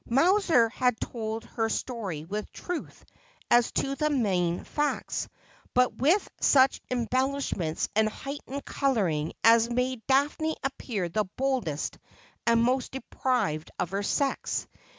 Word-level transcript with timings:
Mowser 0.09 0.67
had 0.71 0.99
told 0.99 1.43
her 1.43 1.69
story 1.69 2.25
with 2.25 2.51
truth 2.51 3.05
as 3.51 3.71
to 3.73 3.93
the 3.93 4.09
main 4.09 4.63
facts; 4.63 5.27
but 5.75 5.93
with 5.95 6.27
such 6.39 6.81
embellishments 6.89 7.87
and 7.95 8.09
heightened 8.09 8.65
colouring 8.65 9.31
as 9.43 9.69
made 9.69 10.01
Daphne 10.07 10.55
appear 10.63 11.07
the 11.07 11.25
boldest 11.37 11.99
and 12.47 12.63
most 12.63 12.93
depraved 12.93 13.69
of 13.77 13.91
her 13.91 14.01
sex. 14.01 14.65